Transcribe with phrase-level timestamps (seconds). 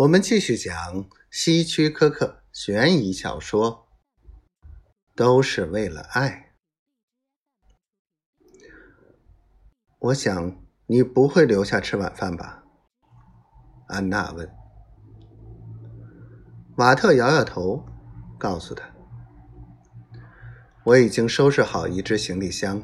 [0.00, 3.88] 我们继续讲希区柯克悬疑小说，
[5.14, 6.52] 都是为了爱。
[10.00, 12.62] 我想你不会留下吃晚饭吧？
[13.86, 14.54] 安娜问。
[16.76, 17.86] 瓦特摇摇头，
[18.38, 18.94] 告诉他
[20.84, 22.82] ：“我已经收拾好一只行李箱，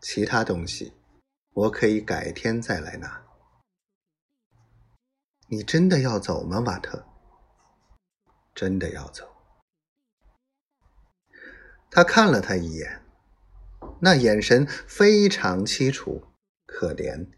[0.00, 0.94] 其他东西
[1.52, 3.22] 我可以改天再来拿。”
[5.52, 7.04] 你真的要走吗，瓦特？
[8.54, 9.28] 真的要走。
[11.90, 13.02] 他看了他一眼，
[14.00, 16.28] 那眼神非常凄楚、
[16.66, 17.28] 可怜。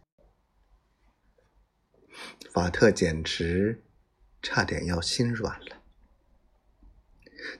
[2.52, 3.82] 瓦特简直
[4.42, 5.82] 差点要心软了。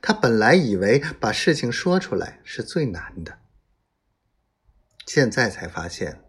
[0.03, 3.39] 他本来以为把事情说出来是最难的，
[5.07, 6.23] 现在才发现，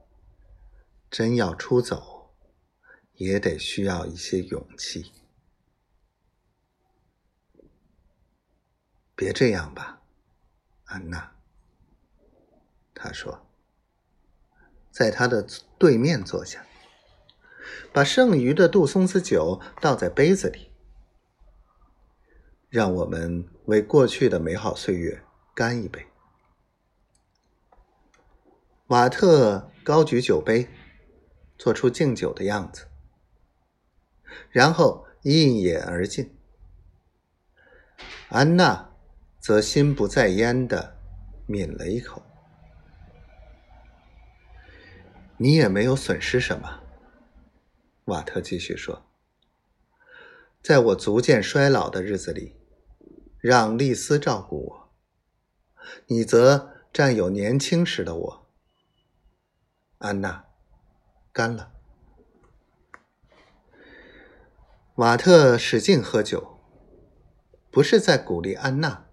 [1.12, 2.13] 真要出走。
[3.16, 5.12] 也得需要一些勇气。
[9.16, 10.02] 别这样吧，
[10.86, 11.36] 安娜。
[12.96, 13.46] 他说，
[14.92, 15.46] 在他的
[15.78, 16.66] 对面坐下，
[17.92, 20.72] 把剩余的杜松子酒倒在杯子里，
[22.70, 26.08] 让我们为过去的美好岁月干一杯。
[28.88, 30.70] 瓦特高举酒杯，
[31.58, 32.88] 做出敬酒的样子。
[34.50, 36.36] 然后一饮而尽，
[38.30, 38.92] 安娜
[39.40, 40.98] 则心不在焉的
[41.48, 42.24] 抿了一口。
[45.38, 46.82] 你也没有损失什么，
[48.06, 49.06] 瓦特继续说。
[50.62, 52.56] 在我逐渐衰老的日子里，
[53.40, 54.94] 让丽丝照顾我，
[56.08, 58.48] 你则占有年轻时的我。
[59.98, 60.46] 安娜，
[61.34, 61.74] 干了。
[64.98, 66.60] 瓦特使劲喝酒，
[67.72, 69.08] 不是在鼓励安娜，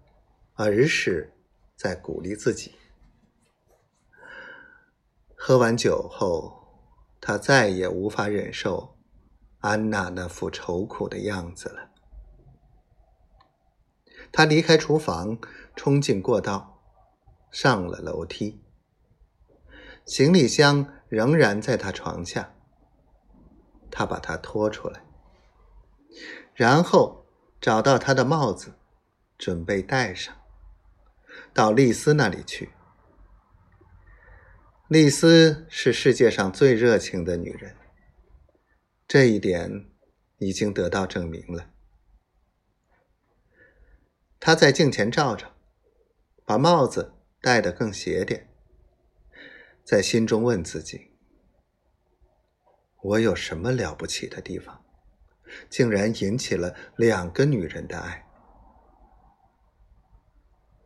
[0.53, 1.33] 而是
[1.75, 2.75] 在鼓励自己。
[5.35, 6.85] 喝完酒后，
[7.19, 8.99] 他再也无法忍受
[9.61, 11.89] 安娜那副愁苦的样子了。
[14.31, 15.39] 他离开厨房，
[15.75, 16.83] 冲进过道，
[17.49, 18.61] 上了楼梯。
[20.05, 22.53] 行李箱仍然在他床下，
[23.89, 25.03] 他把它拖出来。
[26.53, 27.25] 然后
[27.59, 28.73] 找到他的帽子，
[29.37, 30.35] 准备戴上，
[31.53, 32.71] 到丽丝那里去。
[34.87, 37.77] 丽丝是世界上最热情的女人，
[39.07, 39.89] 这一点
[40.37, 41.69] 已经得到证明了。
[44.39, 45.53] 她在镜前照着，
[46.45, 48.49] 把帽子戴得更斜点，
[49.85, 51.11] 在心中问自己
[53.01, 54.80] ：“我有什么了不起的地方？”
[55.69, 58.27] 竟然引起了两个女人的爱，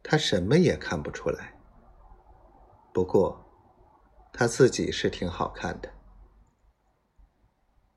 [0.04, 1.54] 他什么也看不出来。
[2.94, 3.46] 不过，
[4.32, 5.92] 他自己是挺好看的。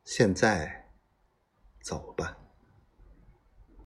[0.05, 0.91] 现在，
[1.83, 2.48] 走吧。